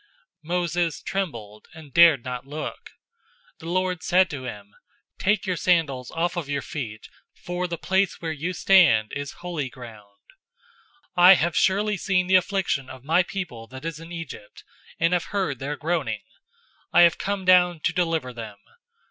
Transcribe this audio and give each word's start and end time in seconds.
'{Exodus 0.01 0.45
3:6} 0.45 0.47
Moses 0.49 1.01
trembled, 1.03 1.67
and 1.75 1.93
dared 1.93 2.25
not 2.25 2.47
look. 2.47 2.89
007:033 3.59 3.59
The 3.59 3.65
Lord 3.69 4.01
said 4.01 4.29
to 4.31 4.45
him, 4.45 4.73
'Take 5.19 5.45
your 5.45 5.55
sandals 5.55 6.09
off 6.09 6.35
of 6.35 6.49
your 6.49 6.63
feet, 6.63 7.07
for 7.35 7.67
the 7.67 7.77
place 7.77 8.19
where 8.19 8.31
you 8.31 8.51
stand 8.53 9.13
is 9.15 9.31
holy 9.33 9.69
ground. 9.69 10.25
007:034 11.15 11.23
I 11.25 11.33
have 11.35 11.55
surely 11.55 11.97
seen 11.97 12.25
the 12.25 12.33
affliction 12.35 12.89
of 12.89 13.03
my 13.03 13.21
people 13.21 13.67
that 13.67 13.85
is 13.85 13.99
in 13.99 14.11
Egypt, 14.11 14.63
and 14.99 15.13
have 15.13 15.25
heard 15.25 15.59
their 15.59 15.75
groaning. 15.75 16.23
I 16.91 17.01
have 17.01 17.19
come 17.19 17.45
down 17.45 17.79
to 17.81 17.93
deliver 17.93 18.33
them. 18.33 18.57